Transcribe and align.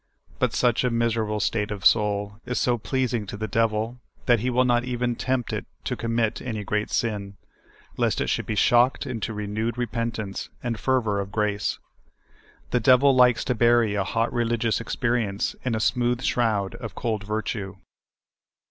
But 0.39 0.55
such 0.55 0.83
a 0.83 0.89
miserable 0.89 1.39
state 1.39 1.69
of 1.69 1.85
soul 1.85 2.39
is 2.43 2.57
vSo 2.57 2.81
pleasing 2.81 3.27
to 3.27 3.37
the 3.37 3.47
devil 3.47 3.99
that 4.25 4.39
he 4.39 4.49
will 4.49 4.65
not 4.65 4.83
even 4.83 5.15
tempt 5.15 5.53
it 5.53 5.67
to 5.83 5.95
commit 5.95 6.37
au}^ 6.43 6.65
great 6.65 6.89
sin, 6.89 7.37
lest 7.97 8.19
it 8.19 8.25
should 8.25 8.47
be 8.47 8.55
shocked 8.55 9.05
into 9.05 9.31
renewed 9.31 9.77
repentance 9.77 10.49
and 10.63 10.79
fer\^or 10.79 11.21
of 11.21 11.31
grace. 11.31 11.77
The 12.71 12.79
devil 12.79 13.13
likes 13.15 13.43
to 13.43 13.53
bury 13.53 13.93
a 13.93 14.03
hot 14.03 14.33
relig 14.33 14.63
ious 14.65 14.81
experience 14.81 15.55
in 15.63 15.75
a 15.75 15.79
smooth 15.79 16.23
shroud 16.23 16.73
of 16.73 16.95
cold 16.95 17.23
virtue. 17.23 17.75